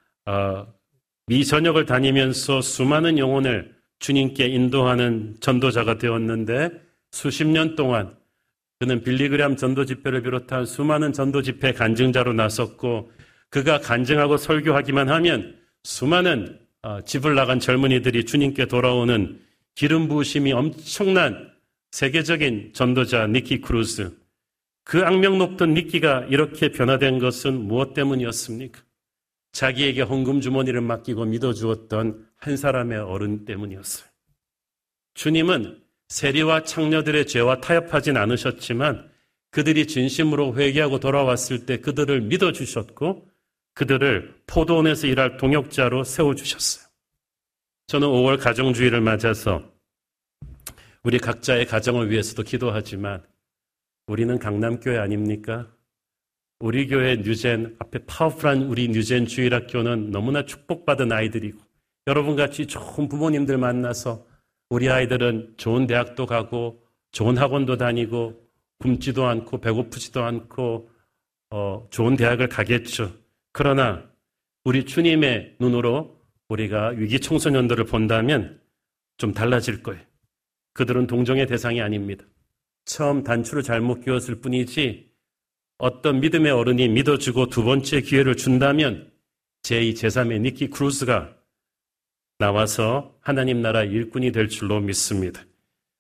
[1.27, 6.71] 미전역을 다니면서 수많은 영혼을 주님께 인도하는 전도자가 되었는데
[7.13, 8.17] 수십 년 동안
[8.81, 13.13] 그는 빌리그램 전도 집회를 비롯한 수많은 전도 집회 간증자로 나섰고
[13.49, 19.41] 그가 간증하고 설교하기만 하면 수많은 어, 집을 나간 젊은이들이 주님께 돌아오는
[19.77, 21.53] 기름 부으심이 엄청난
[21.93, 24.11] 세계적인 전도자 니키 크루스.
[24.85, 28.81] 그 악명 높던 니키가 이렇게 변화된 것은 무엇 때문이었습니까?
[29.53, 34.09] 자기에게 헌금 주머니를 맡기고 믿어주었던 한 사람의 어른 때문이었어요.
[35.15, 39.11] 주님은 세리와 창녀들의 죄와 타협하진 않으셨지만
[39.51, 43.29] 그들이 진심으로 회개하고 돌아왔을 때 그들을 믿어주셨고
[43.75, 46.87] 그들을 포도원에서 일할 동역자로 세워주셨어요.
[47.87, 49.71] 저는 5월 가정주의를 맞아서
[51.03, 53.23] 우리 각자의 가정을 위해서도 기도하지만
[54.07, 55.69] 우리는 강남교회 아닙니까?
[56.63, 61.59] 우리 교회 뉴젠 앞에 파워풀한 우리 뉴젠 주일학교는 너무나 축복받은 아이들이고
[62.07, 64.25] 여러분 같이 좋은 부모님들 만나서
[64.71, 68.41] 우리 아이들은 좋은 대학도 가고 좋은 학원도 다니고
[68.79, 70.89] 굶지도 않고 배고프지도 않고
[71.51, 73.13] 어, 좋은 대학을 가겠죠.
[73.51, 74.09] 그러나
[74.63, 76.17] 우리 주님의 눈으로
[76.49, 78.61] 우리가 위기 청소년들을 본다면
[79.17, 80.01] 좀 달라질 거예요.
[80.75, 82.25] 그들은 동정의 대상이 아닙니다.
[82.85, 85.12] 처음 단추를 잘못 끼웠을 뿐이지
[85.83, 89.11] 어떤 믿음의 어른이 믿어주고 두 번째 기회를 준다면
[89.65, 91.35] 제2, 제3의 니키 크루스가
[92.39, 95.43] 나와서 하나님 나라 일꾼이 될 줄로 믿습니다.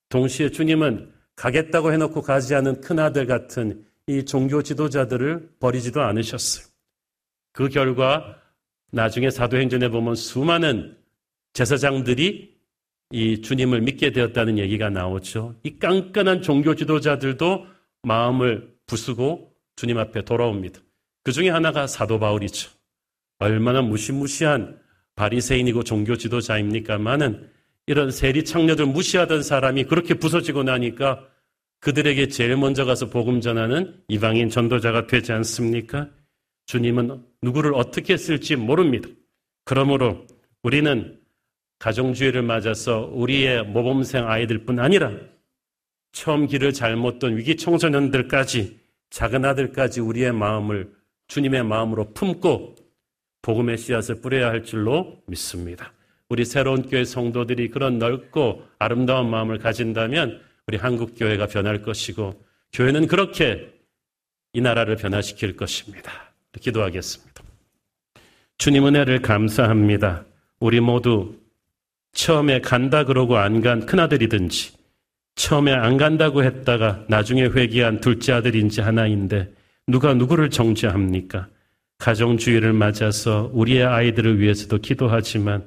[0.08, 6.64] 동시에 주님은 가겠다고 해놓고 가지 않은 큰아들 같은 이 종교 지도자들을 버리지도 않으셨어요.
[7.52, 8.38] 그 결과
[8.92, 10.96] 나중에 사도행전에 보면 수많은
[11.54, 12.54] 제사장들이
[13.10, 15.56] 이 주님을 믿게 되었다는 얘기가 나오죠.
[15.64, 17.66] 이 깐깐한 종교 지도자들도
[18.04, 20.80] 마음을 부수고 주님 앞에 돌아옵니다.
[21.24, 22.70] 그 중에 하나가 사도 바울이죠.
[23.38, 24.78] 얼마나 무시무시한
[25.14, 27.50] 바리새인이고 종교 지도자입니까만은
[27.86, 31.26] 이런 세리 창녀들 무시하던 사람이 그렇게 부서지고 나니까
[31.80, 36.08] 그들에게 제일 먼저 가서 복음 전하는 이방인 전도자가 되지 않습니까?
[36.66, 39.08] 주님은 누구를 어떻게 쓸지 모릅니다.
[39.64, 40.26] 그러므로
[40.62, 41.18] 우리는
[41.80, 45.12] 가정주의를 맞아서 우리의 모범생 아이들뿐 아니라
[46.12, 48.78] 처음 길을 잘못 던 위기 청소년들까지
[49.12, 50.90] 작은 아들까지 우리의 마음을
[51.28, 52.76] 주님의 마음으로 품고
[53.42, 55.92] 복음의 씨앗을 뿌려야 할 줄로 믿습니다.
[56.30, 62.42] 우리 새로운 교회 성도들이 그런 넓고 아름다운 마음을 가진다면 우리 한국 교회가 변할 것이고
[62.72, 63.70] 교회는 그렇게
[64.54, 66.10] 이 나라를 변화시킬 것입니다.
[66.58, 67.42] 기도하겠습니다.
[68.56, 70.24] 주님 은혜를 감사합니다.
[70.58, 71.36] 우리 모두
[72.12, 74.81] 처음에 간다 그러고 안 간 큰아들이든지
[75.34, 79.52] 처음에 안 간다고 했다가 나중에 회귀한 둘째 아들인지 하나인데
[79.86, 81.48] 누가 누구를 정죄합니까?
[81.98, 85.64] 가정주의를 맞아서 우리의 아이들을 위해서도 기도하지만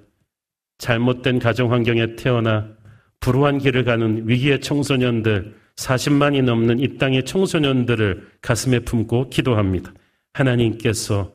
[0.77, 2.67] 잘못된 가정 환경에 태어나
[3.21, 9.93] 불우한 길을 가는 위기의 청소년들 40만이 넘는 이 땅의 청소년들을 가슴에 품고 기도합니다.
[10.33, 11.33] 하나님께서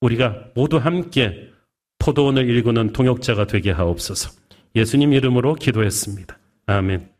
[0.00, 1.50] 우리가 모두 함께
[1.98, 4.30] 포도원을 일구는 동역자가 되게 하옵소서.
[4.74, 6.38] 예수님 이름으로 기도했습니다.
[6.66, 7.15] 아멘.